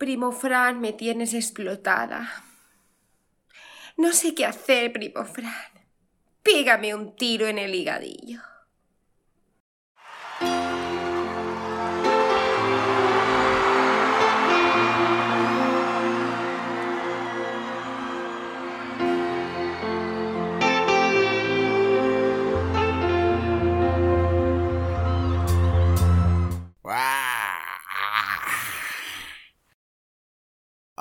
Primo 0.00 0.32
Fran, 0.32 0.80
me 0.80 0.94
tienes 0.94 1.34
explotada. 1.34 2.26
No 3.98 4.14
sé 4.14 4.34
qué 4.34 4.46
hacer, 4.46 4.94
primo 4.94 5.26
Fran. 5.26 5.52
Pégame 6.42 6.94
un 6.94 7.14
tiro 7.14 7.46
en 7.46 7.58
el 7.58 7.74
higadillo. 7.74 8.40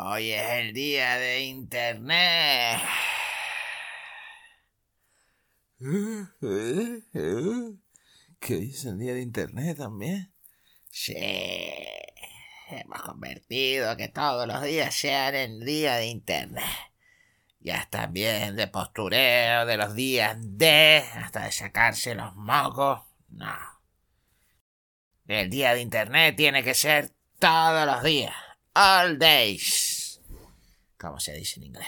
Hoy 0.01 0.31
es 0.31 0.49
el 0.51 0.71
día 0.71 1.17
de 1.17 1.41
Internet. 1.41 2.79
¿Qué 8.39 8.63
es 8.63 8.85
el 8.85 8.97
día 8.97 9.13
de 9.13 9.21
Internet 9.21 9.77
también? 9.77 10.33
Sí. 10.89 11.17
Hemos 12.69 13.01
convertido 13.01 13.97
que 13.97 14.07
todos 14.07 14.47
los 14.47 14.63
días 14.63 14.95
sean 14.95 15.35
el 15.35 15.65
día 15.65 15.97
de 15.97 16.05
Internet. 16.05 16.63
Ya 17.59 17.85
también 17.89 18.55
de 18.55 18.67
postureo, 18.67 19.65
de 19.65 19.75
los 19.75 19.95
días 19.95 20.37
de, 20.39 21.03
hasta 21.15 21.43
de 21.43 21.51
sacarse 21.51 22.15
los 22.15 22.33
mocos. 22.35 23.01
No. 23.27 23.53
El 25.27 25.49
día 25.49 25.73
de 25.73 25.81
Internet 25.81 26.37
tiene 26.37 26.63
que 26.63 26.73
ser 26.73 27.11
todos 27.37 27.85
los 27.85 28.01
días. 28.01 28.48
All 28.73 29.17
days. 29.17 30.21
¿Cómo 30.97 31.19
se 31.19 31.33
dice 31.33 31.59
en 31.59 31.67
inglés? 31.67 31.87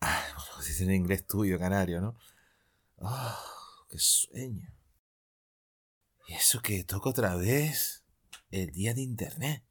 Ah, 0.00 0.22
se 0.60 0.68
dice 0.70 0.84
en 0.84 0.92
inglés 0.92 1.26
tuyo, 1.26 1.58
canario, 1.58 2.00
¿no? 2.00 2.16
¡Ah! 3.00 3.40
¡Qué 3.88 3.98
sueño! 3.98 4.68
¿Y 6.26 6.34
eso 6.34 6.60
que 6.60 6.84
toca 6.84 7.10
otra 7.10 7.36
vez? 7.36 8.02
El 8.50 8.70
día 8.72 8.94
de 8.94 9.02
Internet. 9.02 9.62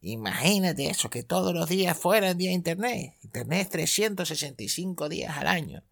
Imagínate 0.00 0.88
eso, 0.88 1.10
que 1.10 1.22
todos 1.22 1.52
los 1.52 1.68
días 1.68 1.98
fuera 1.98 2.30
el 2.30 2.38
día 2.38 2.50
de 2.50 2.54
Internet. 2.54 3.14
Internet 3.22 3.62
es 3.62 3.68
365 3.70 5.08
días 5.08 5.36
al 5.36 5.48
año. 5.48 5.82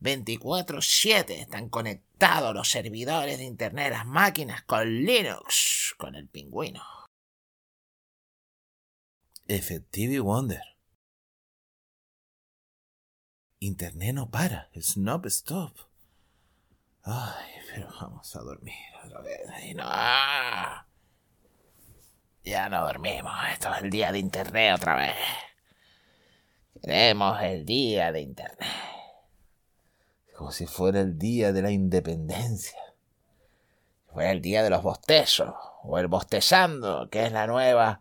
24-7 0.00 1.30
están 1.30 1.68
conectados 1.68 2.54
los 2.54 2.70
servidores 2.70 3.38
de 3.38 3.44
Internet, 3.44 3.90
las 3.90 4.06
máquinas, 4.06 4.62
con 4.62 4.88
Linux, 4.88 5.94
con 5.98 6.14
el 6.14 6.28
pingüino. 6.28 6.82
Effective 9.48 10.20
Wonder. 10.20 10.62
Internet 13.60 14.14
no 14.14 14.30
para, 14.30 14.70
es 14.72 14.96
no 14.96 15.20
stop. 15.24 15.76
Ay, 17.02 17.54
pero 17.70 17.88
vamos 18.00 18.36
a 18.36 18.40
dormir 18.40 18.74
otra 19.04 19.20
vez. 19.20 19.40
no. 19.74 19.84
Ya 22.44 22.68
no 22.68 22.86
dormimos, 22.86 23.32
esto 23.52 23.74
es 23.74 23.82
el 23.82 23.90
día 23.90 24.12
de 24.12 24.20
Internet 24.20 24.76
otra 24.76 24.96
vez. 24.96 25.16
Queremos 26.80 27.42
el 27.42 27.66
día 27.66 28.12
de 28.12 28.20
Internet 28.20 28.97
como 30.38 30.52
si 30.52 30.66
fuera 30.66 31.00
el 31.00 31.18
día 31.18 31.52
de 31.52 31.62
la 31.62 31.72
independencia. 31.72 32.78
Fuera 34.06 34.30
el 34.30 34.40
día 34.40 34.62
de 34.62 34.70
los 34.70 34.84
bostezos, 34.84 35.52
o 35.82 35.98
el 35.98 36.06
bostezando, 36.06 37.10
que 37.10 37.26
es 37.26 37.32
la 37.32 37.48
nueva 37.48 38.00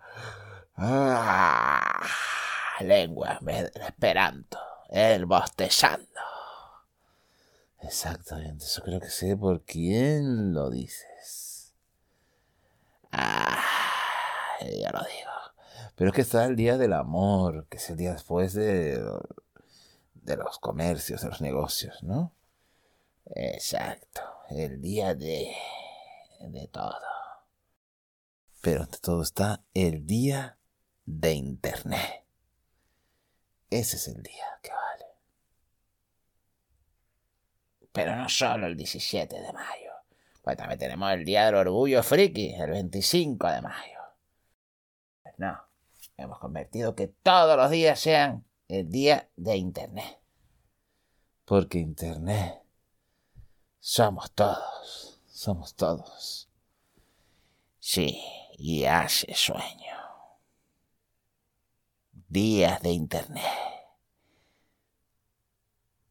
ah, 0.75 1.99
lengua 2.81 3.39
del 3.41 3.71
esperanto, 3.87 4.59
el 4.89 5.25
bostezando. 5.25 6.21
Exactamente, 7.81 8.65
eso 8.65 8.83
creo 8.83 8.99
que 8.99 9.09
sé 9.09 9.35
por 9.35 9.63
quién 9.63 10.53
lo 10.53 10.69
dices. 10.69 11.73
Ah, 13.11 13.63
ya 14.61 14.91
lo 14.91 14.99
digo. 14.99 15.31
Pero 15.95 16.11
es 16.11 16.15
que 16.15 16.21
está 16.21 16.45
el 16.45 16.55
día 16.55 16.77
del 16.77 16.93
amor, 16.93 17.65
que 17.67 17.77
es 17.77 17.89
el 17.89 17.97
día 17.97 18.13
después 18.13 18.53
de 18.53 19.01
de 20.27 20.35
los 20.35 20.59
comercios, 20.59 21.21
de 21.21 21.29
los 21.29 21.41
negocios, 21.41 22.03
¿no? 22.03 22.33
Exacto, 23.35 24.21
el 24.49 24.81
día 24.81 25.13
de... 25.13 25.53
de 26.39 26.67
todo. 26.67 26.99
Pero 28.61 28.83
ante 28.83 28.97
todo 28.99 29.21
está 29.21 29.63
el 29.73 30.05
día 30.05 30.57
de 31.05 31.33
Internet. 31.33 32.25
Ese 33.69 33.97
es 33.97 34.07
el 34.07 34.23
día 34.23 34.45
que 34.61 34.71
vale. 34.71 35.05
Pero 37.91 38.15
no 38.15 38.29
solo 38.29 38.67
el 38.67 38.77
17 38.77 39.35
de 39.35 39.53
mayo, 39.53 39.91
pues 40.41 40.55
también 40.57 40.79
tenemos 40.79 41.11
el 41.11 41.25
Día 41.25 41.45
del 41.45 41.55
Orgullo 41.55 42.03
Friki, 42.03 42.53
el 42.53 42.71
25 42.71 43.51
de 43.51 43.61
mayo. 43.61 43.99
No, 45.37 45.59
hemos 46.15 46.39
convertido 46.39 46.95
que 46.95 47.07
todos 47.07 47.57
los 47.57 47.69
días 47.69 47.99
sean 47.99 48.45
el 48.67 48.89
día 48.89 49.29
de 49.35 49.55
Internet. 49.57 50.19
Porque 51.45 51.79
Internet 51.79 52.66
somos 53.89 54.29
todos, 54.33 55.21
somos 55.29 55.73
todos. 55.73 56.49
Sí, 57.79 58.21
y 58.57 58.83
hace 58.83 59.33
sueño. 59.33 59.95
Días 62.27 62.81
de 62.81 62.91
Internet. 62.91 63.45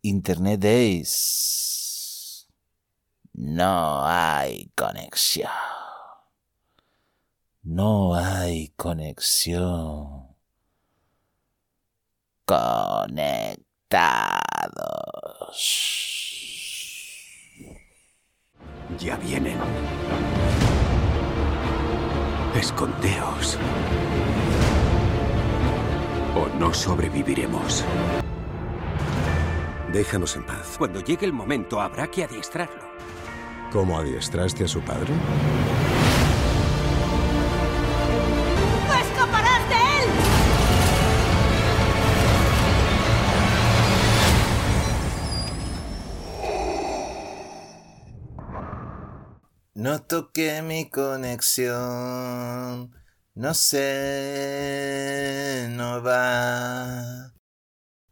Internet 0.00 0.58
Days. 0.60 2.48
No 3.34 4.06
hay 4.06 4.72
conexión. 4.74 5.50
No 7.62 8.14
hay 8.14 8.68
conexión 8.70 10.34
conectados. 12.46 13.16
Ya 18.98 19.16
vienen. 19.16 19.58
Escondeos. 22.54 23.58
O 26.34 26.58
no 26.58 26.72
sobreviviremos. 26.72 27.84
Déjanos 29.92 30.36
en 30.36 30.46
paz. 30.46 30.76
Cuando 30.78 31.00
llegue 31.00 31.26
el 31.26 31.32
momento 31.32 31.80
habrá 31.80 32.06
que 32.06 32.24
adiestrarlo. 32.24 32.86
¿Cómo 33.70 33.98
adiestraste 33.98 34.64
a 34.64 34.68
su 34.68 34.80
padre? 34.80 35.12
No 49.96 50.02
toqué 50.02 50.60
mi 50.60 50.90
conexión, 50.90 51.74
no 53.34 53.54
sé, 53.54 54.88
no 55.70 56.02
va. 56.02 57.32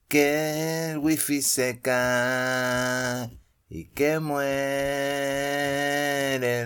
Que 0.08 0.92
el 0.92 0.98
wifi 0.98 1.42
se 1.42 1.82
cae 1.82 3.38
y 3.68 3.90
que 3.90 4.18
muere 4.18 4.54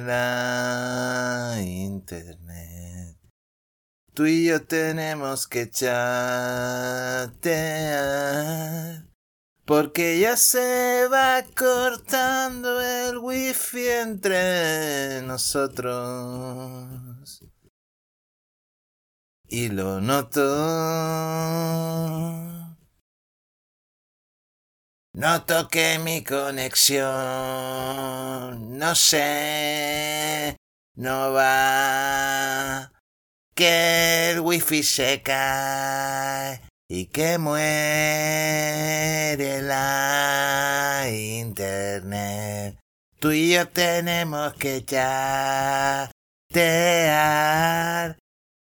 la 0.06 1.56
internet. 1.62 3.18
Tú 4.14 4.26
y 4.26 4.46
yo 4.46 4.64
tenemos 4.68 5.48
que 5.48 5.68
chatear 5.68 5.98
porque 9.68 10.18
ya 10.18 10.36
se 10.38 11.06
va 11.08 11.44
cortando 11.54 12.80
el 12.80 13.18
wifi 13.18 13.86
entre 13.86 15.20
nosotros. 15.20 16.88
Y 19.46 19.68
lo 19.68 20.00
noto. 20.00 20.40
Noto 25.12 25.68
que 25.68 25.98
mi 25.98 26.24
conexión, 26.24 27.06
no 28.78 28.94
sé, 28.94 30.56
no 30.94 31.32
va, 31.34 32.90
que 33.54 34.30
el 34.30 34.40
wifi 34.40 34.82
se 34.82 35.20
cae 35.22 36.67
y 36.88 37.06
que 37.06 37.38
muere 37.38 37.62
la 39.62 41.04
internet. 41.10 42.78
Tú 43.20 43.32
y 43.32 43.52
yo 43.52 43.68
tenemos 43.68 44.54
que 44.54 44.84
chatear 44.84 46.12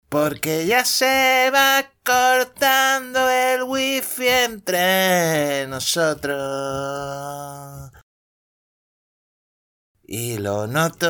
Porque 0.08 0.66
ya 0.66 0.84
se 0.84 1.50
va 1.52 1.84
cortando 2.04 3.30
el 3.30 3.62
wifi 3.62 4.26
entre 4.28 5.66
nosotros. 5.68 6.36
Y 10.02 10.38
lo 10.38 10.66
noto. 10.66 11.06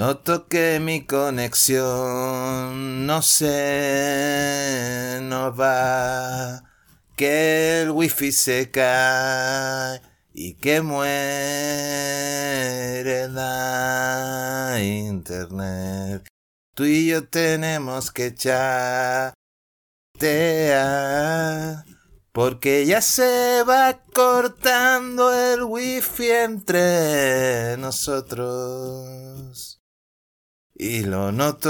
Noto 0.00 0.48
que 0.48 0.80
mi 0.80 1.04
conexión 1.04 3.04
no 3.04 3.20
se 3.20 5.18
nos 5.20 5.52
va, 5.60 6.64
que 7.16 7.82
el 7.82 7.90
wifi 7.90 8.32
se 8.32 8.70
cae 8.70 10.00
y 10.32 10.54
que 10.54 10.80
muere 10.80 11.04
la 13.28 14.78
internet. 14.80 16.26
Tú 16.74 16.86
y 16.86 17.08
yo 17.08 17.28
tenemos 17.28 18.10
que 18.10 18.34
chatear 18.34 19.34
porque 22.32 22.86
ya 22.86 23.02
se 23.02 23.64
va 23.68 24.00
cortando 24.14 25.30
el 25.30 25.64
wifi 25.64 26.30
entre 26.30 27.76
nosotros. 27.76 29.69
Y 30.82 31.02
lo 31.02 31.30
noto. 31.30 31.68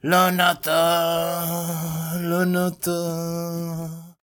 Lo 0.00 0.32
noto. 0.32 0.72
Lo 2.22 2.44
noto. 2.44 4.16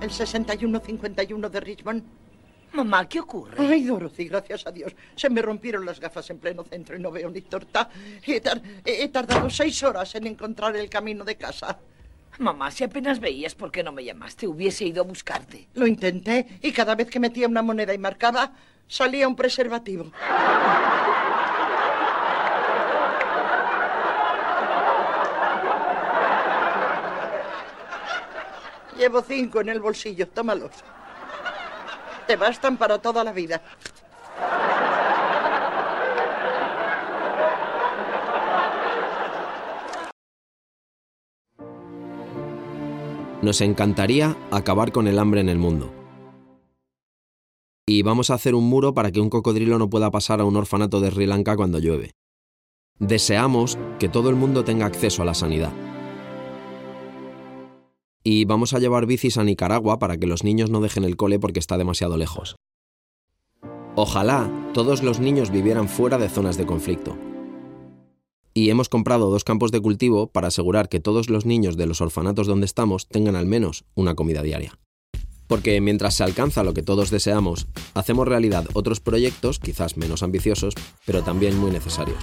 El 0.00 0.10
6151 0.10 1.48
de 1.48 1.60
Richmond. 1.60 2.02
Mamá, 2.72 3.08
¿qué 3.08 3.20
ocurre? 3.20 3.54
Ay, 3.64 3.84
Dorothy, 3.84 4.26
gracias 4.26 4.66
a 4.66 4.72
Dios. 4.72 4.92
Se 5.14 5.30
me 5.30 5.40
rompieron 5.40 5.86
las 5.86 6.00
gafas 6.00 6.28
en 6.30 6.38
pleno 6.40 6.64
centro 6.64 6.96
y 6.96 6.98
no 7.00 7.12
veo 7.12 7.30
ni 7.30 7.42
torta. 7.42 7.88
He, 8.26 8.40
tar- 8.40 8.60
he 8.84 9.06
tardado 9.10 9.48
seis 9.48 9.80
horas 9.84 10.12
en 10.16 10.26
encontrar 10.26 10.74
el 10.74 10.90
camino 10.90 11.22
de 11.24 11.36
casa. 11.36 11.78
Mamá, 12.38 12.70
si 12.70 12.84
apenas 12.84 13.18
veías, 13.18 13.54
¿por 13.54 13.70
qué 13.70 13.82
no 13.82 13.92
me 13.92 14.04
llamaste? 14.04 14.46
Hubiese 14.46 14.84
ido 14.84 15.02
a 15.02 15.06
buscarte. 15.06 15.68
Lo 15.74 15.86
intenté 15.86 16.58
y 16.60 16.72
cada 16.72 16.94
vez 16.94 17.08
que 17.08 17.18
metía 17.18 17.48
una 17.48 17.62
moneda 17.62 17.94
y 17.94 17.98
marcaba, 17.98 18.52
salía 18.86 19.26
un 19.26 19.36
preservativo. 19.36 20.12
Llevo 28.98 29.22
cinco 29.22 29.60
en 29.60 29.68
el 29.70 29.80
bolsillo, 29.80 30.28
tómalos. 30.28 30.72
Te 32.26 32.36
bastan 32.36 32.76
para 32.76 32.98
toda 32.98 33.22
la 33.24 33.32
vida. 33.32 33.62
Nos 43.46 43.60
encantaría 43.60 44.36
acabar 44.50 44.90
con 44.90 45.06
el 45.06 45.20
hambre 45.20 45.40
en 45.40 45.48
el 45.48 45.56
mundo. 45.56 45.92
Y 47.86 48.02
vamos 48.02 48.30
a 48.30 48.34
hacer 48.34 48.56
un 48.56 48.68
muro 48.68 48.92
para 48.92 49.12
que 49.12 49.20
un 49.20 49.30
cocodrilo 49.30 49.78
no 49.78 49.88
pueda 49.88 50.10
pasar 50.10 50.40
a 50.40 50.44
un 50.44 50.56
orfanato 50.56 50.98
de 50.98 51.12
Sri 51.12 51.26
Lanka 51.26 51.54
cuando 51.54 51.78
llueve. 51.78 52.10
Deseamos 52.98 53.78
que 54.00 54.08
todo 54.08 54.30
el 54.30 54.34
mundo 54.34 54.64
tenga 54.64 54.86
acceso 54.86 55.22
a 55.22 55.24
la 55.26 55.34
sanidad. 55.34 55.72
Y 58.24 58.46
vamos 58.46 58.74
a 58.74 58.80
llevar 58.80 59.06
bicis 59.06 59.38
a 59.38 59.44
Nicaragua 59.44 60.00
para 60.00 60.16
que 60.16 60.26
los 60.26 60.42
niños 60.42 60.68
no 60.68 60.80
dejen 60.80 61.04
el 61.04 61.16
cole 61.16 61.38
porque 61.38 61.60
está 61.60 61.78
demasiado 61.78 62.16
lejos. 62.16 62.56
Ojalá 63.94 64.50
todos 64.74 65.04
los 65.04 65.20
niños 65.20 65.52
vivieran 65.52 65.88
fuera 65.88 66.18
de 66.18 66.28
zonas 66.28 66.56
de 66.56 66.66
conflicto. 66.66 67.16
Y 68.56 68.70
hemos 68.70 68.88
comprado 68.88 69.30
dos 69.30 69.44
campos 69.44 69.70
de 69.70 69.82
cultivo 69.82 70.28
para 70.28 70.48
asegurar 70.48 70.88
que 70.88 70.98
todos 70.98 71.28
los 71.28 71.44
niños 71.44 71.76
de 71.76 71.84
los 71.84 72.00
orfanatos 72.00 72.46
donde 72.46 72.64
estamos 72.64 73.06
tengan 73.06 73.36
al 73.36 73.44
menos 73.44 73.84
una 73.94 74.14
comida 74.14 74.40
diaria. 74.40 74.78
Porque 75.46 75.78
mientras 75.82 76.14
se 76.14 76.24
alcanza 76.24 76.64
lo 76.64 76.72
que 76.72 76.82
todos 76.82 77.10
deseamos, 77.10 77.66
hacemos 77.92 78.26
realidad 78.26 78.64
otros 78.72 79.00
proyectos, 79.00 79.58
quizás 79.58 79.98
menos 79.98 80.22
ambiciosos, 80.22 80.72
pero 81.04 81.22
también 81.22 81.58
muy 81.58 81.70
necesarios. 81.70 82.16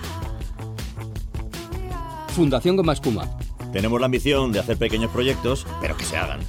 Fundación 2.30 2.78
Goma 2.78 2.94
Espuma. 2.94 3.38
Tenemos 3.72 4.00
la 4.00 4.08
ambición 4.08 4.52
de 4.52 4.60
hacer 4.60 4.78
pequeños 4.78 5.12
proyectos, 5.12 5.68
pero 5.82 5.96
que 5.96 6.04
se 6.04 6.18
hagan. 6.18 6.40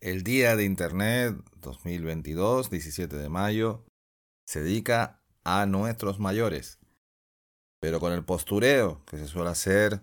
El 0.00 0.22
Día 0.22 0.56
de 0.56 0.64
Internet 0.64 1.36
2022, 1.60 2.70
17 2.70 3.16
de 3.16 3.28
mayo, 3.28 3.84
se 4.46 4.62
dedica 4.62 5.20
a 5.44 5.66
nuestros 5.66 6.18
mayores. 6.18 6.78
Pero 7.80 8.00
con 8.00 8.12
el 8.12 8.24
postureo 8.24 9.04
que 9.06 9.18
se 9.18 9.28
suele 9.28 9.50
hacer 9.50 10.02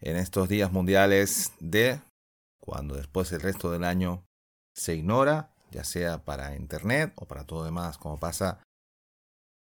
en 0.00 0.16
estos 0.16 0.48
días 0.48 0.72
mundiales 0.72 1.52
de 1.60 2.00
cuando 2.60 2.94
después 2.94 3.30
el 3.32 3.40
resto 3.40 3.70
del 3.70 3.84
año 3.84 4.24
se 4.74 4.94
ignora, 4.94 5.52
ya 5.70 5.84
sea 5.84 6.24
para 6.24 6.56
Internet 6.56 7.12
o 7.16 7.26
para 7.26 7.44
todo 7.44 7.64
demás, 7.64 7.98
como 7.98 8.18
pasa 8.18 8.62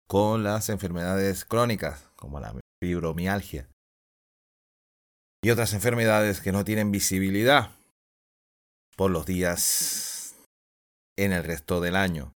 con 0.07 0.43
las 0.43 0.69
enfermedades 0.69 1.45
crónicas, 1.45 2.09
como 2.15 2.39
la 2.39 2.55
fibromialgia. 2.81 3.67
Y 5.43 5.51
otras 5.51 5.73
enfermedades 5.73 6.41
que 6.41 6.51
no 6.51 6.65
tienen 6.65 6.91
visibilidad 6.91 7.71
por 8.97 9.11
los 9.11 9.25
días 9.25 10.08
en 11.19 11.33
el 11.33 11.43
resto 11.43 11.81
del 11.81 11.97
año. 11.97 12.33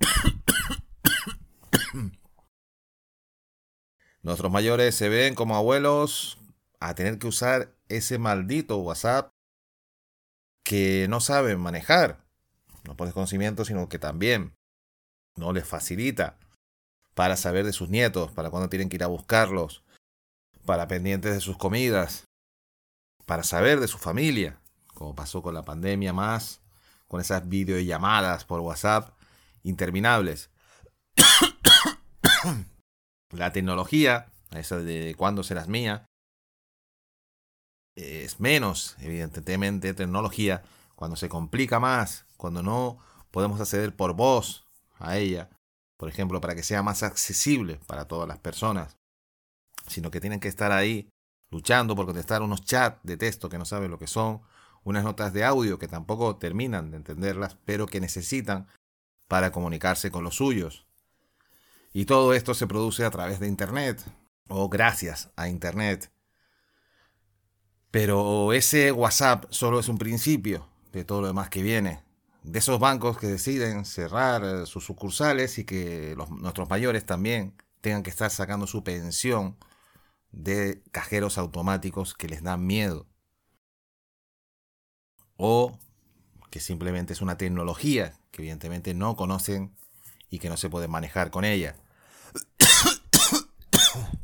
Nuestros 4.22 4.50
mayores 4.50 4.94
se 4.94 5.10
ven 5.10 5.34
como 5.34 5.56
abuelos 5.56 6.38
a 6.80 6.94
tener 6.94 7.18
que 7.18 7.26
usar 7.26 7.76
ese 7.88 8.16
maldito 8.18 8.78
WhatsApp 8.78 9.30
que 10.64 11.06
no 11.10 11.20
saben 11.20 11.60
manejar. 11.60 12.24
No 12.84 12.96
por 12.96 13.06
desconocimiento, 13.06 13.66
sino 13.66 13.90
que 13.90 13.98
también 13.98 14.54
no 15.36 15.52
les 15.52 15.68
facilita 15.68 16.38
para 17.14 17.36
saber 17.36 17.66
de 17.66 17.74
sus 17.74 17.90
nietos, 17.90 18.32
para 18.32 18.48
cuando 18.50 18.70
tienen 18.70 18.88
que 18.88 18.96
ir 18.96 19.04
a 19.04 19.08
buscarlos, 19.08 19.84
para 20.64 20.88
pendientes 20.88 21.34
de 21.34 21.40
sus 21.40 21.58
comidas, 21.58 22.24
para 23.26 23.42
saber 23.42 23.80
de 23.80 23.88
su 23.88 23.98
familia, 23.98 24.58
como 24.94 25.14
pasó 25.14 25.42
con 25.42 25.54
la 25.54 25.64
pandemia 25.64 26.12
más, 26.12 26.60
con 27.08 27.20
esas 27.20 27.48
videollamadas 27.48 28.44
por 28.44 28.60
WhatsApp 28.60 29.10
interminables. 29.62 30.50
la 33.30 33.52
tecnología, 33.52 34.32
esa 34.52 34.78
de 34.78 35.14
cuándo 35.16 35.42
serás 35.42 35.68
mía, 35.68 36.06
es 37.96 38.40
menos, 38.40 38.96
evidentemente, 39.00 39.94
tecnología, 39.94 40.62
cuando 40.94 41.16
se 41.16 41.28
complica 41.28 41.78
más, 41.80 42.26
cuando 42.36 42.62
no 42.62 42.98
podemos 43.30 43.60
acceder 43.60 43.94
por 43.94 44.14
voz 44.14 44.66
a 44.98 45.16
ella, 45.16 45.50
por 45.96 46.08
ejemplo, 46.08 46.40
para 46.40 46.54
que 46.54 46.62
sea 46.62 46.82
más 46.82 47.02
accesible 47.02 47.80
para 47.86 48.06
todas 48.06 48.28
las 48.28 48.38
personas, 48.38 48.96
sino 49.86 50.10
que 50.10 50.20
tienen 50.20 50.40
que 50.40 50.48
estar 50.48 50.72
ahí 50.72 51.08
luchando 51.50 51.94
por 51.94 52.06
contestar 52.06 52.42
unos 52.42 52.64
chats 52.64 53.00
de 53.04 53.16
texto 53.16 53.48
que 53.48 53.58
no 53.58 53.64
saben 53.64 53.90
lo 53.90 53.98
que 53.98 54.06
son, 54.06 54.42
unas 54.84 55.04
notas 55.04 55.32
de 55.32 55.44
audio 55.44 55.78
que 55.78 55.88
tampoco 55.88 56.36
terminan 56.36 56.90
de 56.90 56.98
entenderlas, 56.98 57.56
pero 57.64 57.86
que 57.86 58.00
necesitan 58.00 58.68
para 59.26 59.50
comunicarse 59.50 60.10
con 60.10 60.22
los 60.22 60.36
suyos. 60.36 60.86
Y 61.92 62.04
todo 62.04 62.34
esto 62.34 62.54
se 62.54 62.66
produce 62.66 63.04
a 63.04 63.10
través 63.10 63.40
de 63.40 63.48
Internet, 63.48 64.04
o 64.48 64.68
gracias 64.68 65.30
a 65.36 65.48
Internet. 65.48 66.12
Pero 67.90 68.52
ese 68.52 68.92
WhatsApp 68.92 69.46
solo 69.50 69.80
es 69.80 69.88
un 69.88 69.98
principio 69.98 70.68
de 70.92 71.04
todo 71.04 71.20
lo 71.20 71.28
demás 71.28 71.48
que 71.48 71.62
viene. 71.62 72.02
De 72.42 72.58
esos 72.58 72.78
bancos 72.78 73.16
que 73.16 73.26
deciden 73.26 73.84
cerrar 73.84 74.44
eh, 74.44 74.66
sus 74.66 74.84
sucursales 74.84 75.58
y 75.58 75.64
que 75.64 76.14
nuestros 76.40 76.68
mayores 76.68 77.06
también 77.06 77.54
tengan 77.80 78.02
que 78.02 78.10
estar 78.10 78.30
sacando 78.30 78.66
su 78.66 78.84
pensión 78.84 79.56
de 80.32 80.82
cajeros 80.90 81.38
automáticos 81.38 82.14
que 82.14 82.28
les 82.28 82.42
dan 82.42 82.66
miedo. 82.66 83.06
O 85.36 85.78
que 86.50 86.60
simplemente 86.60 87.12
es 87.12 87.20
una 87.20 87.36
tecnología 87.36 88.14
que 88.30 88.42
evidentemente 88.42 88.94
no 88.94 89.16
conocen 89.16 89.74
y 90.30 90.38
que 90.38 90.48
no 90.48 90.56
se 90.56 90.70
puede 90.70 90.88
manejar 90.88 91.30
con 91.30 91.44
ella. 91.44 91.76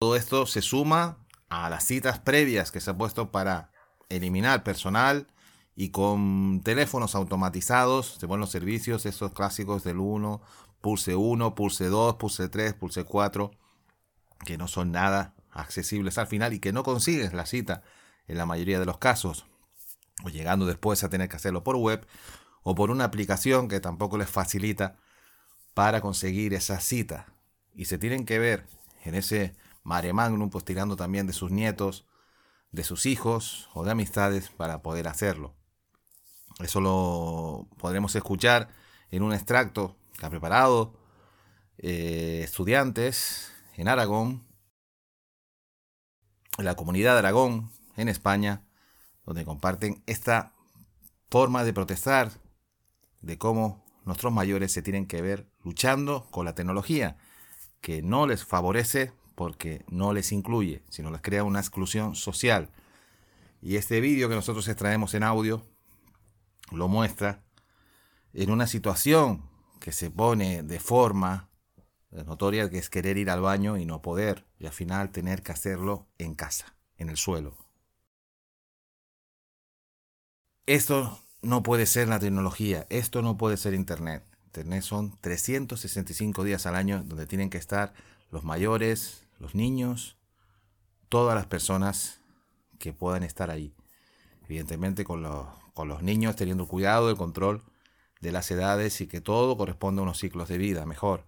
Todo 0.00 0.16
esto 0.16 0.46
se 0.46 0.62
suma 0.62 1.18
a 1.48 1.70
las 1.70 1.84
citas 1.84 2.18
previas 2.18 2.72
que 2.72 2.80
se 2.80 2.90
ha 2.90 2.96
puesto 2.96 3.30
para 3.30 3.70
eliminar 4.08 4.64
personal 4.64 5.28
y 5.76 5.90
con 5.90 6.62
teléfonos 6.62 7.14
automatizados 7.14 8.16
se 8.18 8.28
ponen 8.28 8.40
los 8.40 8.50
servicios, 8.50 9.06
esos 9.06 9.32
clásicos 9.32 9.84
del 9.84 9.98
1 9.98 10.42
Pulse 10.84 11.16
1, 11.16 11.54
Pulse 11.54 11.86
2, 11.86 12.16
Pulse 12.16 12.50
3, 12.50 12.74
Pulse 12.74 13.04
4, 13.04 13.50
que 14.44 14.58
no 14.58 14.68
son 14.68 14.92
nada 14.92 15.34
accesibles 15.50 16.18
al 16.18 16.26
final 16.26 16.52
y 16.52 16.58
que 16.58 16.74
no 16.74 16.82
consigues 16.82 17.32
la 17.32 17.46
cita 17.46 17.82
en 18.26 18.38
la 18.38 18.46
mayoría 18.46 18.78
de 18.78 18.86
los 18.86 18.98
casos, 18.98 19.46
o 20.24 20.28
llegando 20.28 20.66
después 20.66 21.04
a 21.04 21.10
tener 21.10 21.28
que 21.28 21.36
hacerlo 21.36 21.64
por 21.64 21.76
web 21.76 22.06
o 22.62 22.74
por 22.74 22.90
una 22.90 23.04
aplicación 23.04 23.68
que 23.68 23.80
tampoco 23.80 24.16
les 24.18 24.30
facilita 24.30 24.96
para 25.74 26.00
conseguir 26.00 26.54
esa 26.54 26.80
cita. 26.80 27.26
Y 27.74 27.86
se 27.86 27.98
tienen 27.98 28.24
que 28.24 28.38
ver 28.38 28.66
en 29.04 29.14
ese 29.14 29.56
mare 29.82 30.12
magnum, 30.12 30.50
pues 30.50 30.64
tirando 30.64 30.96
también 30.96 31.26
de 31.26 31.32
sus 31.32 31.50
nietos, 31.50 32.06
de 32.70 32.84
sus 32.84 33.06
hijos 33.06 33.68
o 33.74 33.84
de 33.84 33.90
amistades 33.90 34.48
para 34.48 34.82
poder 34.82 35.08
hacerlo. 35.08 35.54
Eso 36.60 36.80
lo 36.80 37.68
podremos 37.78 38.14
escuchar 38.14 38.68
en 39.10 39.22
un 39.22 39.32
extracto 39.32 39.96
que 40.18 40.26
ha 40.26 40.30
preparado 40.30 40.94
eh, 41.78 42.40
estudiantes 42.44 43.52
en 43.76 43.88
Aragón, 43.88 44.46
en 46.58 46.64
la 46.64 46.76
comunidad 46.76 47.14
de 47.14 47.18
Aragón, 47.18 47.70
en 47.96 48.08
España, 48.08 48.66
donde 49.24 49.44
comparten 49.44 50.02
esta 50.06 50.52
forma 51.30 51.64
de 51.64 51.72
protestar, 51.72 52.30
de 53.20 53.38
cómo 53.38 53.84
nuestros 54.04 54.32
mayores 54.32 54.72
se 54.72 54.82
tienen 54.82 55.06
que 55.06 55.22
ver 55.22 55.48
luchando 55.62 56.26
con 56.30 56.44
la 56.44 56.54
tecnología, 56.54 57.16
que 57.80 58.02
no 58.02 58.26
les 58.26 58.44
favorece 58.44 59.12
porque 59.34 59.84
no 59.88 60.12
les 60.12 60.32
incluye, 60.32 60.82
sino 60.90 61.10
les 61.10 61.20
crea 61.20 61.44
una 61.44 61.60
exclusión 61.60 62.14
social. 62.14 62.70
Y 63.60 63.76
este 63.76 64.00
vídeo 64.00 64.28
que 64.28 64.34
nosotros 64.34 64.68
extraemos 64.68 65.14
en 65.14 65.22
audio 65.22 65.66
lo 66.70 66.88
muestra 66.88 67.42
en 68.32 68.50
una 68.50 68.66
situación 68.66 69.48
que 69.80 69.92
se 69.92 70.10
pone 70.10 70.62
de 70.62 70.80
forma 70.80 71.50
notoria, 72.10 72.70
que 72.70 72.78
es 72.78 72.90
querer 72.90 73.18
ir 73.18 73.28
al 73.30 73.40
baño 73.40 73.76
y 73.76 73.86
no 73.86 74.02
poder, 74.02 74.46
y 74.58 74.66
al 74.66 74.72
final 74.72 75.10
tener 75.10 75.42
que 75.42 75.52
hacerlo 75.52 76.06
en 76.18 76.34
casa, 76.34 76.76
en 76.96 77.08
el 77.08 77.16
suelo. 77.16 77.63
Esto 80.66 81.20
no 81.42 81.62
puede 81.62 81.84
ser 81.84 82.08
la 82.08 82.18
tecnología, 82.18 82.86
esto 82.88 83.20
no 83.20 83.36
puede 83.36 83.58
ser 83.58 83.74
Internet. 83.74 84.24
Internet 84.46 84.82
son 84.82 85.14
365 85.20 86.42
días 86.42 86.64
al 86.64 86.74
año 86.74 87.02
donde 87.04 87.26
tienen 87.26 87.50
que 87.50 87.58
estar 87.58 87.92
los 88.30 88.44
mayores, 88.44 89.26
los 89.38 89.54
niños, 89.54 90.16
todas 91.10 91.34
las 91.34 91.44
personas 91.44 92.22
que 92.78 92.94
puedan 92.94 93.24
estar 93.24 93.50
ahí. 93.50 93.74
Evidentemente 94.46 95.04
con 95.04 95.20
los, 95.20 95.46
con 95.74 95.86
los 95.86 96.02
niños 96.02 96.34
teniendo 96.34 96.66
cuidado, 96.66 97.10
el 97.10 97.18
control 97.18 97.62
de 98.22 98.32
las 98.32 98.50
edades 98.50 99.02
y 99.02 99.06
que 99.06 99.20
todo 99.20 99.58
corresponde 99.58 100.00
a 100.00 100.04
unos 100.04 100.18
ciclos 100.18 100.48
de 100.48 100.56
vida 100.56 100.86
mejor. 100.86 101.26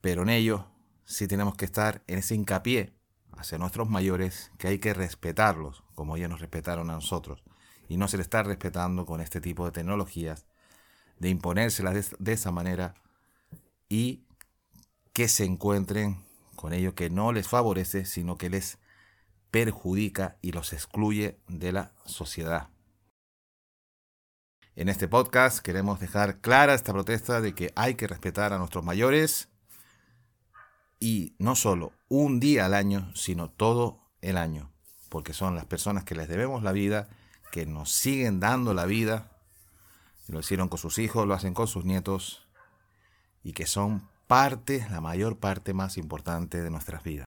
Pero 0.00 0.22
en 0.22 0.30
ello 0.30 0.66
sí 1.04 1.28
tenemos 1.28 1.54
que 1.54 1.64
estar 1.64 2.02
en 2.08 2.18
ese 2.18 2.34
hincapié 2.34 2.92
hacia 3.36 3.58
nuestros 3.58 3.88
mayores 3.88 4.50
que 4.58 4.66
hay 4.66 4.80
que 4.80 4.94
respetarlos 4.94 5.84
como 5.94 6.16
ellos 6.16 6.28
nos 6.28 6.40
respetaron 6.40 6.90
a 6.90 6.94
nosotros 6.94 7.44
y 7.88 7.96
no 7.96 8.08
se 8.08 8.16
les 8.16 8.26
está 8.26 8.42
respetando 8.42 9.06
con 9.06 9.20
este 9.20 9.40
tipo 9.40 9.64
de 9.64 9.72
tecnologías, 9.72 10.46
de 11.18 11.28
imponérselas 11.28 12.14
de, 12.18 12.32
esa 12.32 12.50
manera 12.50 12.94
y 13.88 14.24
que 15.12 15.28
se 15.28 15.44
encuentren 15.44 16.24
con 16.56 16.72
ello 16.72 16.94
que 16.94 17.10
no 17.10 17.32
les 17.32 17.48
favorece, 17.48 18.04
sino 18.04 18.36
que 18.38 18.50
les 18.50 18.78
perjudica 19.50 20.38
y 20.40 20.52
los 20.52 20.72
excluye 20.72 21.38
de 21.48 21.72
la 21.72 21.92
sociedad. 22.06 22.68
En 24.74 24.88
este 24.88 25.06
podcast 25.06 25.58
queremos 25.58 26.00
dejar 26.00 26.40
clara 26.40 26.74
esta 26.74 26.92
protesta 26.92 27.42
de 27.42 27.54
que 27.54 27.72
hay 27.76 27.94
que 27.94 28.06
respetar 28.06 28.54
a 28.54 28.58
nuestros 28.58 28.82
mayores 28.82 29.50
y 30.98 31.34
no 31.38 31.56
solo 31.56 31.92
un 32.08 32.40
día 32.40 32.64
al 32.64 32.74
año, 32.74 33.14
sino 33.14 33.50
todo 33.50 34.00
el 34.22 34.38
año, 34.38 34.72
porque 35.10 35.34
son 35.34 35.54
las 35.54 35.66
personas 35.66 36.04
que 36.04 36.14
les 36.14 36.28
debemos 36.28 36.62
la 36.62 36.72
vida 36.72 37.08
que 37.52 37.66
nos 37.66 37.92
siguen 37.92 38.40
dando 38.40 38.72
la 38.72 38.86
vida, 38.86 39.30
lo 40.26 40.40
hicieron 40.40 40.68
con 40.68 40.78
sus 40.78 40.98
hijos, 40.98 41.28
lo 41.28 41.34
hacen 41.34 41.52
con 41.52 41.68
sus 41.68 41.84
nietos, 41.84 42.48
y 43.44 43.52
que 43.52 43.66
son 43.66 44.08
parte, 44.26 44.86
la 44.90 45.02
mayor 45.02 45.38
parte 45.38 45.74
más 45.74 45.98
importante 45.98 46.62
de 46.62 46.70
nuestras 46.70 47.04
vidas. 47.04 47.26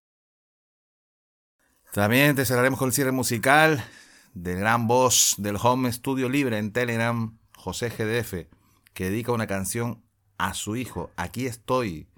También 1.93 2.35
te 2.35 2.43
cerraremos 2.43 2.79
con 2.79 2.87
el 2.87 2.93
cierre 2.93 3.11
musical 3.11 3.85
del 4.33 4.57
gran 4.57 4.87
voz 4.87 5.35
del 5.37 5.57
Home 5.61 5.93
Studio 5.93 6.27
Libre 6.27 6.57
en 6.57 6.73
Telegram, 6.73 7.37
José 7.55 7.89
GDF, 7.89 8.49
que 8.95 9.05
dedica 9.11 9.31
una 9.31 9.45
canción 9.45 10.03
a 10.39 10.55
su 10.55 10.75
hijo, 10.75 11.11
Aquí 11.17 11.45
estoy. 11.45 12.09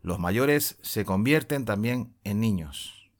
Los 0.00 0.20
mayores 0.20 0.78
se 0.80 1.04
convierten 1.04 1.64
también 1.64 2.14
en 2.22 2.38
niños. 2.38 3.10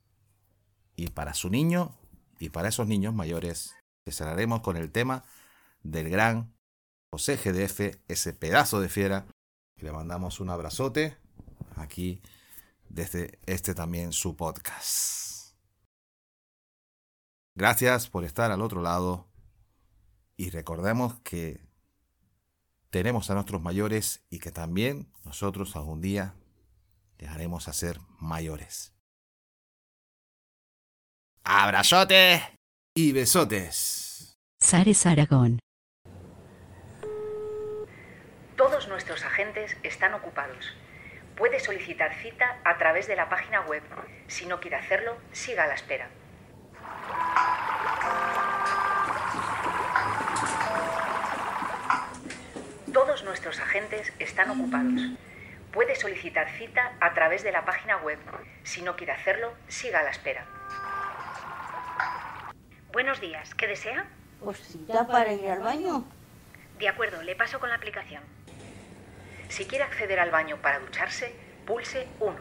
Y 0.94 1.08
para 1.08 1.34
su 1.34 1.50
niño 1.50 1.98
y 2.38 2.50
para 2.50 2.68
esos 2.68 2.86
niños 2.86 3.12
mayores 3.12 3.74
cerraremos 4.12 4.60
con 4.60 4.76
el 4.76 4.92
tema 4.92 5.24
del 5.82 6.08
gran 6.08 6.54
José 7.10 7.36
GDF, 7.36 7.98
ese 8.08 8.32
pedazo 8.32 8.80
de 8.80 8.88
fiera. 8.88 9.26
Le 9.76 9.92
mandamos 9.92 10.40
un 10.40 10.50
abrazote 10.50 11.16
aquí 11.76 12.22
desde 12.88 13.38
este 13.46 13.74
también 13.74 14.12
su 14.12 14.36
podcast. 14.36 15.56
Gracias 17.54 18.08
por 18.08 18.24
estar 18.24 18.50
al 18.50 18.62
otro 18.62 18.82
lado 18.82 19.26
y 20.36 20.50
recordemos 20.50 21.18
que 21.20 21.66
tenemos 22.90 23.30
a 23.30 23.34
nuestros 23.34 23.62
mayores 23.62 24.24
y 24.30 24.38
que 24.38 24.52
también 24.52 25.10
nosotros 25.24 25.74
algún 25.74 26.00
día 26.00 26.34
llegaremos 27.18 27.68
a 27.68 27.72
ser 27.72 27.98
mayores. 28.18 28.92
Abrazote 31.44 32.42
y 32.98 33.12
besotes. 33.12 34.38
Sares 34.58 35.04
Aragón. 35.04 35.58
Todos 38.56 38.88
nuestros 38.88 39.22
agentes 39.22 39.76
están 39.82 40.14
ocupados. 40.14 40.74
Puede 41.36 41.60
solicitar 41.60 42.14
cita 42.14 42.58
a 42.64 42.78
través 42.78 43.06
de 43.06 43.14
la 43.14 43.28
página 43.28 43.60
web. 43.60 43.82
Si 44.28 44.46
no 44.46 44.60
quiere 44.60 44.76
hacerlo, 44.76 45.18
siga 45.30 45.64
a 45.64 45.66
la 45.66 45.74
espera. 45.74 46.08
Todos 52.94 53.24
nuestros 53.24 53.60
agentes 53.60 54.10
están 54.18 54.48
ocupados. 54.48 55.02
Puede 55.70 55.96
solicitar 55.96 56.48
cita 56.56 56.96
a 57.00 57.12
través 57.12 57.42
de 57.42 57.52
la 57.52 57.66
página 57.66 57.98
web. 57.98 58.18
Si 58.62 58.80
no 58.80 58.96
quiere 58.96 59.12
hacerlo, 59.12 59.52
siga 59.68 60.00
a 60.00 60.02
la 60.02 60.10
espera. 60.10 60.55
Buenos 62.96 63.20
días, 63.20 63.54
¿qué 63.54 63.66
desea? 63.66 64.06
Pues 64.42 64.56
cita 64.56 65.06
para 65.06 65.30
ir 65.30 65.50
al 65.50 65.60
baño. 65.60 66.06
De 66.78 66.88
acuerdo, 66.88 67.22
le 67.22 67.36
paso 67.36 67.60
con 67.60 67.68
la 67.68 67.74
aplicación. 67.74 68.22
Si 69.50 69.66
quiere 69.66 69.84
acceder 69.84 70.18
al 70.18 70.30
baño 70.30 70.56
para 70.62 70.78
ducharse, 70.78 71.34
pulse 71.66 72.08
1. 72.20 72.34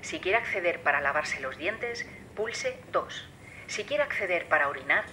Si 0.00 0.18
quiere 0.18 0.38
acceder 0.38 0.80
para 0.80 1.02
lavarse 1.02 1.40
los 1.40 1.58
dientes, 1.58 2.06
pulse 2.34 2.80
2. 2.90 3.28
Si 3.66 3.84
quiere 3.84 4.02
acceder 4.02 4.48
para 4.48 4.70
orinar, 4.70 5.04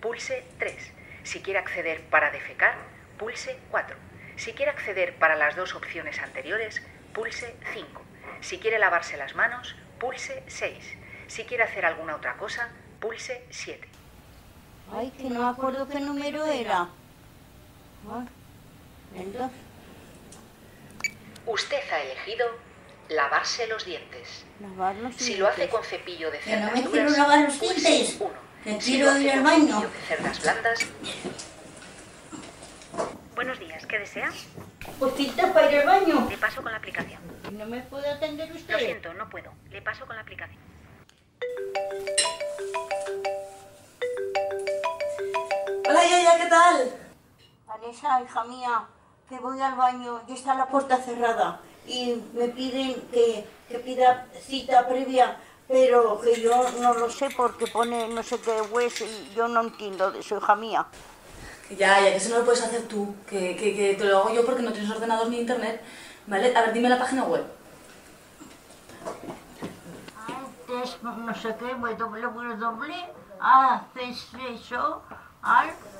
pulse 0.00 0.46
3. 0.60 0.92
Si 1.24 1.42
quiere 1.42 1.58
acceder 1.58 2.02
para 2.02 2.30
defecar, 2.30 2.76
pulse 3.18 3.58
4. 3.72 3.96
Si 4.36 4.52
quiere 4.52 4.70
acceder 4.70 5.16
para 5.16 5.34
las 5.34 5.56
dos 5.56 5.74
opciones 5.74 6.20
anteriores, 6.20 6.80
pulse 7.12 7.56
5. 7.72 8.02
Si 8.40 8.60
quiere 8.60 8.78
lavarse 8.78 9.16
las 9.16 9.34
manos, 9.34 9.74
pulse 9.98 10.44
6. 10.46 10.96
Si 11.26 11.42
quiere 11.42 11.64
hacer 11.64 11.84
alguna 11.84 12.14
otra 12.14 12.36
cosa, 12.36 12.68
pulse 13.00 13.44
7. 13.50 13.93
Ay, 14.92 15.10
que 15.10 15.24
no 15.30 15.40
me 15.42 15.48
acuerdo 15.48 15.88
qué 15.88 16.00
número 16.00 16.44
era. 16.46 16.88
El 19.16 19.32
dos. 19.32 19.50
Usted 21.46 21.80
ha 21.92 22.00
elegido 22.02 22.46
lavarse 23.08 23.66
los 23.66 23.84
dientes. 23.84 24.44
Lavar 24.60 24.94
los 24.96 25.14
Si 25.16 25.36
lo 25.36 25.48
hace 25.48 25.62
dientes. 25.62 25.76
con 25.78 25.84
cepillo 25.88 26.30
de 26.30 26.38
Que 26.38 26.44
cerdas 26.44 26.66
no 26.70 26.72
me 26.76 26.82
duras, 26.82 26.92
quiero 26.92 27.10
lavar 27.10 27.40
los 27.44 27.54
pulse 27.56 27.88
dientes. 27.90 28.16
uno. 28.20 28.34
Que 28.64 28.80
Si 28.80 28.92
quiero 28.92 29.06
lo 29.06 29.12
hace 29.12 29.22
ir 29.24 29.30
al 29.32 29.42
baño. 29.42 29.66
cepillo 29.80 29.90
de 29.90 30.00
cerdas 30.06 30.42
blandas. 30.42 30.78
Buenos 33.34 33.58
días, 33.58 33.86
¿qué 33.86 33.98
desea? 33.98 34.30
Pues 34.98 35.14
cita 35.16 35.52
para 35.52 35.70
ir 35.72 35.78
al 35.80 35.86
baño. 35.86 36.26
Le 36.30 36.38
paso 36.38 36.62
con 36.62 36.70
la 36.72 36.78
aplicación. 36.78 37.20
¿No 37.52 37.66
me 37.66 37.80
puede 37.82 38.08
atender 38.08 38.50
usted? 38.52 38.72
Lo 38.72 38.78
siento, 38.78 39.12
no 39.14 39.28
puedo. 39.28 39.52
Le 39.70 39.82
paso 39.82 40.06
con 40.06 40.16
la 40.16 40.22
aplicación. 40.22 40.58
Hola, 45.86 46.02
Yaya, 46.02 46.38
¿qué 46.38 46.46
tal? 46.46 46.94
Vanessa, 47.66 48.22
hija 48.22 48.44
mía, 48.44 48.84
que 49.28 49.38
voy 49.38 49.60
al 49.60 49.74
baño 49.74 50.22
y 50.26 50.32
está 50.32 50.54
la 50.54 50.66
puerta 50.66 50.96
cerrada 50.96 51.60
y 51.86 52.22
me 52.32 52.48
piden 52.48 52.94
que, 53.12 53.46
que 53.68 53.78
pida 53.80 54.26
cita 54.40 54.88
previa, 54.88 55.36
pero 55.68 56.18
que 56.22 56.40
yo 56.40 56.70
no 56.80 56.94
lo 56.94 57.10
sé 57.10 57.28
porque 57.36 57.66
pone 57.66 58.08
no 58.08 58.22
sé 58.22 58.40
qué 58.40 58.62
web 58.62 58.90
y 58.98 59.34
yo 59.34 59.46
no 59.46 59.60
entiendo 59.60 60.10
de 60.10 60.20
eso, 60.20 60.38
hija 60.38 60.56
mía. 60.56 60.86
Ya, 61.68 62.00
ya, 62.00 62.10
que 62.10 62.16
eso 62.16 62.30
no 62.30 62.38
lo 62.38 62.44
puedes 62.46 62.62
hacer 62.62 62.88
tú, 62.88 63.14
que, 63.28 63.54
que, 63.54 63.76
que 63.76 63.94
te 63.94 64.04
lo 64.04 64.20
hago 64.20 64.30
yo 64.30 64.46
porque 64.46 64.62
no 64.62 64.72
tienes 64.72 64.90
ordenador 64.90 65.28
ni 65.28 65.40
internet. 65.40 65.82
Vale, 66.26 66.56
a 66.56 66.62
ver, 66.62 66.72
dime 66.72 66.88
la 66.88 66.98
página 66.98 67.24
web. 67.24 67.44
Antes, 70.26 71.02
no 71.02 71.34
sé 71.34 71.54
qué, 71.58 71.74
www, 71.74 72.94
acceso 73.38 75.02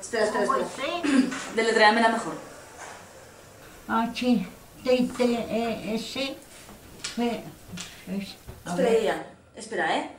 Espera, 0.01 0.25
espera, 0.25 0.43
espera. 0.43 0.65
Deletréamela 1.55 2.09
mejor. 2.09 2.33
H, 3.87 4.47
T, 4.83 5.09
T, 5.17 5.23
E, 5.23 5.95
S, 5.95 6.37
Espera, 8.65 8.99
ya, 8.99 9.27
espera, 9.55 9.97
¿eh? 9.97 10.09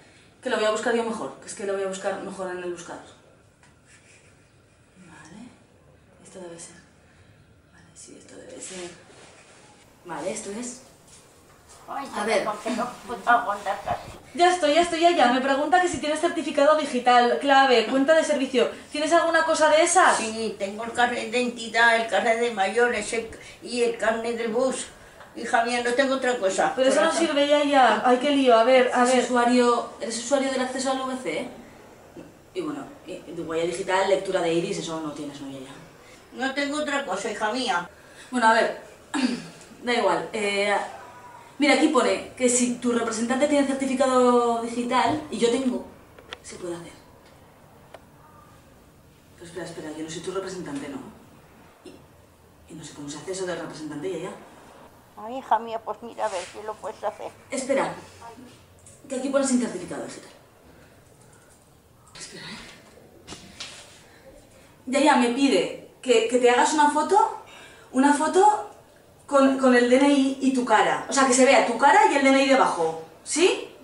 Que 0.40 0.48
lo 0.48 0.56
voy 0.56 0.66
a 0.66 0.70
buscar 0.70 0.94
yo 0.94 1.02
mejor, 1.02 1.40
que 1.40 1.46
es 1.46 1.54
que 1.54 1.66
lo 1.66 1.72
voy 1.72 1.82
a 1.82 1.88
buscar 1.88 2.22
mejor 2.22 2.52
en 2.52 2.62
el 2.62 2.72
buscador. 2.72 3.02
Vale, 4.96 5.48
esto 6.24 6.38
debe 6.38 6.60
ser. 6.60 6.76
Vale, 7.72 7.86
sí, 7.94 8.16
esto 8.16 8.36
debe 8.36 8.60
ser. 8.60 8.90
Vale, 10.04 10.30
esto 10.30 10.50
es. 10.52 10.82
Ay, 11.88 12.08
A 12.14 12.24
ver. 12.24 12.44
porque 12.44 12.70
no 12.70 12.88
puedo 13.06 13.20
aguantar 13.30 13.80
casi. 13.84 14.18
Ya 14.34 14.52
estoy, 14.52 14.74
ya 14.74 14.82
estoy, 14.82 15.00
ya, 15.00 15.10
ya. 15.12 15.32
Me 15.32 15.40
pregunta 15.40 15.80
que 15.80 15.88
si 15.88 15.98
tienes 15.98 16.20
certificado 16.20 16.76
digital, 16.76 17.38
clave, 17.40 17.86
cuenta 17.86 18.14
de 18.14 18.24
servicio. 18.24 18.70
¿Tienes 18.92 19.12
alguna 19.12 19.44
cosa 19.44 19.68
de 19.70 19.82
esas? 19.82 20.16
Sí, 20.16 20.56
tengo 20.58 20.84
el 20.84 20.92
carnet 20.92 21.30
de 21.30 21.38
identidad, 21.40 21.96
el 21.96 22.06
carnet 22.08 22.40
de 22.40 22.50
mayores 22.50 23.12
el- 23.14 23.30
y 23.62 23.82
el 23.82 23.96
carnet 23.96 24.36
del 24.36 24.48
bus. 24.52 24.86
Hija 25.36 25.64
mía, 25.64 25.82
no 25.84 25.92
tengo 25.94 26.14
otra 26.16 26.36
cosa. 26.38 26.72
Pero 26.74 26.88
eso 26.90 27.02
no 27.04 27.12
sirve 27.12 27.46
ya, 27.46 27.62
ya. 27.64 28.02
Ay, 28.04 28.18
qué 28.18 28.30
lío. 28.30 28.58
A 28.58 28.64
ver, 28.64 28.90
a 28.92 29.02
¿Eres 29.02 29.14
ver. 29.14 29.24
Usuario, 29.24 29.90
¿Eres 30.00 30.18
usuario 30.18 30.50
del 30.50 30.62
acceso 30.62 30.90
al 30.90 30.98
VC? 31.02 31.48
Y 32.54 32.60
bueno, 32.62 32.84
de 33.06 33.42
huella 33.42 33.64
digital, 33.64 34.08
lectura 34.08 34.40
de 34.40 34.52
iris, 34.52 34.78
eso 34.78 35.00
no 35.00 35.12
tienes, 35.12 35.40
no, 35.40 35.50
ya, 35.50 35.58
ya. 35.60 35.72
No 36.46 36.52
tengo 36.54 36.78
otra 36.78 37.04
cosa, 37.04 37.30
hija 37.30 37.52
mía. 37.52 37.88
Bueno, 38.30 38.48
a 38.48 38.54
ver, 38.54 38.80
da 39.82 39.92
igual. 39.94 40.28
eh, 40.32 40.74
mira, 41.58 41.74
aquí 41.74 41.88
pone 41.88 42.32
que 42.34 42.48
si 42.48 42.76
tu 42.76 42.92
representante 42.92 43.48
tiene 43.48 43.66
certificado 43.66 44.62
digital, 44.62 45.26
y 45.30 45.38
yo 45.38 45.50
tengo, 45.50 45.84
se 46.42 46.56
puede 46.56 46.76
hacer. 46.76 46.92
Pero 49.34 49.46
espera, 49.46 49.64
espera, 49.66 49.90
yo 49.96 50.04
no 50.04 50.10
soy 50.10 50.22
tu 50.22 50.32
representante, 50.32 50.88
¿no? 50.88 50.98
Y, 51.84 52.72
y 52.72 52.74
no 52.76 52.84
sé 52.84 52.94
cómo 52.94 53.08
se 53.08 53.18
hace 53.18 53.32
eso 53.32 53.46
del 53.46 53.58
representante, 53.58 54.10
ya, 54.10 54.18
ya. 54.30 54.36
Ay, 55.16 55.38
hija 55.38 55.58
mía, 55.58 55.80
pues 55.82 55.98
mira 56.02 56.26
a 56.26 56.28
ver 56.28 56.42
si 56.44 56.62
lo 56.62 56.74
puedes 56.74 57.02
hacer. 57.02 57.30
Espera, 57.50 57.94
que 59.08 59.14
aquí 59.16 59.28
pone 59.30 59.46
sin 59.46 59.60
certificado 59.60 60.04
digital. 60.04 60.30
Espera, 62.18 62.44
¿eh? 62.44 62.56
Ya, 64.86 65.00
ya, 65.00 65.16
me 65.16 65.30
pide 65.30 65.90
que, 66.00 66.28
que 66.28 66.38
te 66.38 66.50
hagas 66.50 66.74
una 66.74 66.90
foto, 66.90 67.42
una 67.92 68.12
foto 68.12 68.65
con, 69.26 69.58
con 69.58 69.74
el 69.74 69.90
DNI 69.90 70.38
y 70.40 70.54
tu 70.54 70.64
cara. 70.64 71.06
O 71.08 71.12
sea, 71.12 71.26
que 71.26 71.34
se 71.34 71.44
vea 71.44 71.66
tu 71.66 71.76
cara 71.76 72.00
y 72.10 72.16
el 72.16 72.24
DNI 72.24 72.46
debajo. 72.48 73.04
¿Sí? 73.24 73.74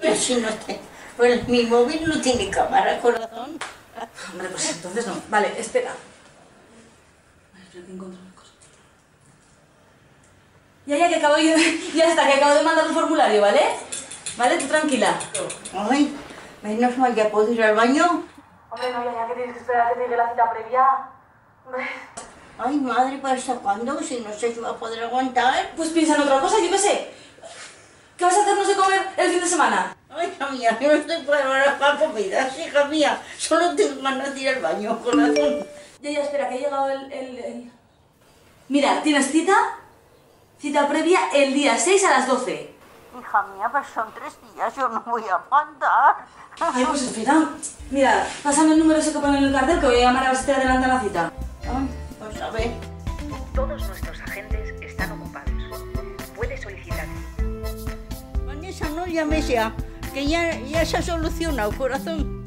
Pero 0.00 0.14
si 0.14 0.36
no 0.36 0.48
te... 0.66 0.80
Pues 1.16 1.46
mi 1.48 1.64
móvil 1.64 2.08
no 2.08 2.20
tiene 2.20 2.50
cámara, 2.50 3.00
corazón. 3.00 3.58
Hombre, 4.32 4.48
pues 4.48 4.70
entonces 4.70 5.06
no. 5.06 5.14
Vale, 5.28 5.52
espera. 5.58 5.94
Vale, 7.52 7.64
espera 7.64 7.86
que 7.86 7.92
encuentro 7.92 8.20
una 8.20 8.34
cosa. 8.34 8.52
Ya, 10.86 10.96
ya, 10.96 11.08
que 11.08 11.16
acabo 11.16 11.34
de... 11.36 11.80
Ya 11.94 12.08
está, 12.08 12.26
que 12.26 12.34
acabo 12.34 12.54
de 12.54 12.62
mandar 12.62 12.86
un 12.86 12.94
formulario, 12.94 13.40
¿vale? 13.40 13.60
Vale, 14.36 14.58
tú 14.58 14.66
tranquila. 14.66 15.18
Ay, 15.74 16.16
menos 16.62 16.98
mal, 16.98 17.14
ya 17.14 17.30
puedo 17.30 17.52
ir 17.52 17.62
al 17.62 17.76
baño. 17.76 18.24
Hombre, 18.70 18.92
no, 18.92 19.04
ya, 19.04 19.12
ya, 19.12 19.26
que 19.28 19.34
tienes 19.34 19.54
que 19.54 19.60
esperar 19.60 19.86
a 19.86 19.88
que 19.90 19.96
te 19.96 20.02
llegue 20.04 20.16
la 20.16 20.30
cita 20.30 20.50
previa. 20.50 20.86
Ay, 22.64 22.76
madre, 22.76 23.18
¿para 23.18 23.34
hasta 23.34 23.54
cuándo? 23.54 24.00
Si 24.02 24.20
no 24.20 24.32
sé 24.32 24.54
si 24.54 24.60
va 24.60 24.70
a 24.70 24.76
poder 24.76 25.02
aguantar. 25.04 25.72
Pues 25.76 25.88
piensa 25.90 26.14
en 26.14 26.22
otra 26.22 26.40
cosa, 26.40 26.56
yo 26.62 26.70
qué 26.70 26.78
sé. 26.78 27.10
¿Qué 28.16 28.24
vas 28.24 28.36
a 28.36 28.42
hacernos 28.42 28.68
de 28.68 28.74
comer 28.76 29.08
el 29.16 29.30
fin 29.30 29.40
de 29.40 29.46
semana? 29.48 29.96
Ay, 30.10 30.28
hija 30.36 30.48
mía, 30.50 30.78
yo 30.80 30.88
no 30.88 30.94
estoy 30.94 31.22
para 31.22 31.78
para 31.78 31.98
comidas, 31.98 32.58
hija 32.58 32.84
mía. 32.84 33.20
Solo 33.38 33.74
tengo 33.74 34.02
ganas 34.02 34.34
de 34.34 34.40
ir 34.40 34.48
al 34.50 34.60
baño, 34.62 34.98
corazón. 35.02 35.66
Ya, 36.00 36.10
ya, 36.10 36.20
espera, 36.20 36.48
que 36.48 36.54
ha 36.54 36.58
llegado 36.58 36.88
el, 36.90 37.12
el, 37.12 37.38
el- 37.38 37.72
Mira, 38.68 39.02
tienes 39.02 39.30
cita, 39.30 39.54
cita 40.60 40.86
previa 40.88 41.20
el 41.34 41.52
día 41.54 41.76
6 41.78 42.04
a 42.04 42.10
las 42.10 42.26
12. 42.28 42.74
Hija 43.20 43.42
mía, 43.56 43.68
pero 43.72 43.84
son 43.94 44.12
tres 44.14 44.34
días, 44.54 44.74
yo 44.76 44.88
no 44.88 45.00
voy 45.06 45.24
a 45.28 45.34
aguantar. 45.36 46.16
Ay, 46.60 46.84
pues 46.84 47.02
espera. 47.02 47.48
Mira, 47.90 48.26
pásame 48.42 48.72
el 48.74 48.78
número 48.78 49.00
ese 49.00 49.12
que 49.12 49.18
pone 49.18 49.38
en 49.38 49.44
el 49.44 49.52
cartel 49.52 49.80
que 49.80 49.86
voy 49.86 49.96
a 49.96 50.00
llamar 50.06 50.26
a 50.26 50.28
ver 50.28 50.36
si 50.36 50.46
te 50.46 50.52
adelanta 50.52 50.88
la 50.88 51.00
cita. 51.00 51.32
Ay, 51.64 51.88
ver. 52.52 52.70
Todos 53.54 53.86
nuestros 53.86 54.20
agentes 54.20 54.74
están 54.82 55.12
ocupados. 55.12 55.50
Puede 56.36 56.56
solicitar. 56.56 57.06
Vanessa, 58.46 58.88
no 58.90 59.06
llames 59.06 59.48
ya, 59.48 59.74
que 60.14 60.26
ya, 60.26 60.58
ya 60.60 60.84
se 60.84 60.96
ha 60.98 61.02
solucionado, 61.02 61.72
corazón. 61.72 62.42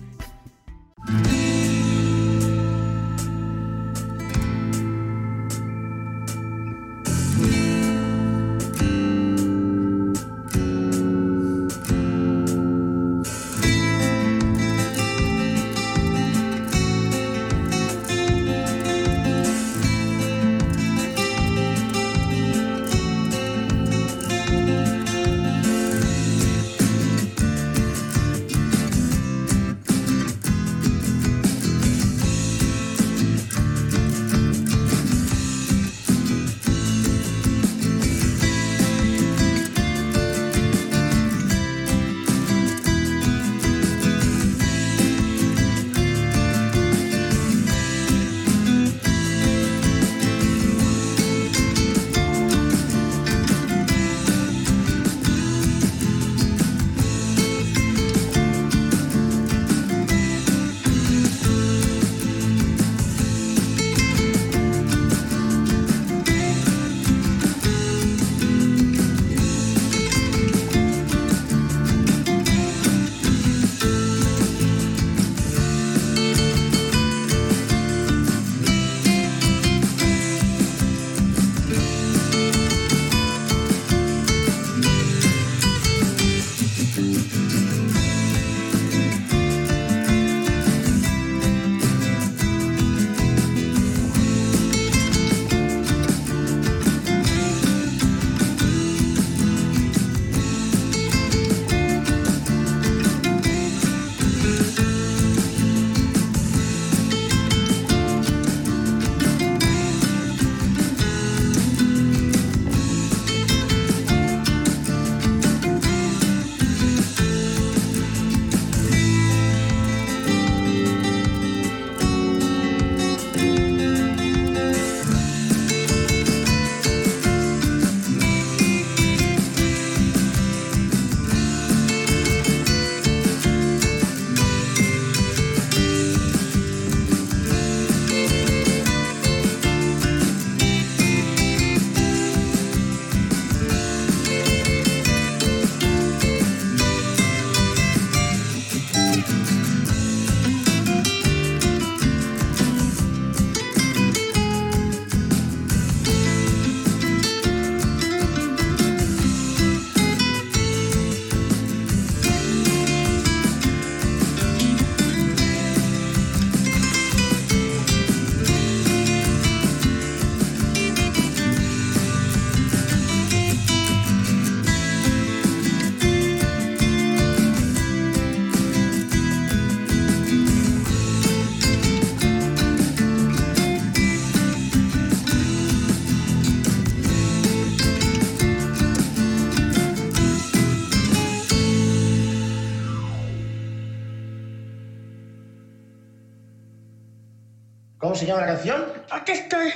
¿Cómo 198.16 198.22
se 198.22 198.32
llama 198.32 198.46
la 198.46 198.48
canción? 198.48 198.86
Aquí 199.12 199.34
estoy. 199.34 199.74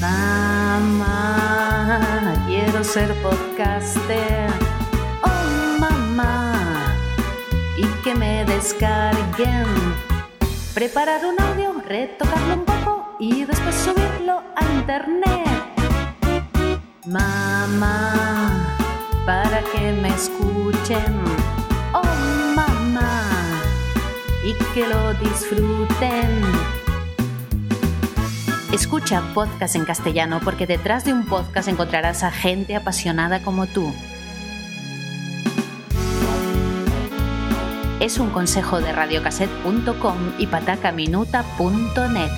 Mamá, 0.00 1.22
quiero 2.48 2.82
ser 2.82 3.14
podcaster. 3.22 4.50
Oh, 5.22 5.78
mamá, 5.78 6.96
y 7.76 7.86
que 8.02 8.12
me 8.16 8.44
descarguen. 8.44 9.66
Preparar 10.74 11.24
un 11.24 11.40
audio, 11.40 11.80
retocarlo 11.86 12.54
un 12.54 12.64
poco 12.64 13.16
y 13.20 13.44
después 13.44 13.72
subirlo 13.72 14.42
a 14.56 14.64
internet. 14.64 15.46
Mamá, 17.06 18.76
para 19.24 19.60
que 19.72 19.92
me 19.92 20.08
escuchen. 20.08 21.43
Y 24.44 24.54
que 24.74 24.86
lo 24.86 25.14
disfruten. 25.14 26.42
Escucha 28.72 29.22
podcast 29.32 29.76
en 29.76 29.84
castellano 29.84 30.40
porque 30.44 30.66
detrás 30.66 31.04
de 31.04 31.12
un 31.12 31.26
podcast 31.26 31.68
encontrarás 31.68 32.22
a 32.22 32.30
gente 32.30 32.76
apasionada 32.76 33.42
como 33.42 33.66
tú. 33.66 33.92
Es 38.00 38.18
un 38.18 38.30
consejo 38.30 38.80
de 38.80 38.92
radiocassette.com 38.92 40.34
y 40.38 40.46
patacaminuta.net. 40.46 42.30